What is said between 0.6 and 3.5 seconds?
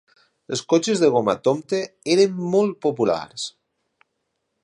cotxes de goma Tomte eren molt populars.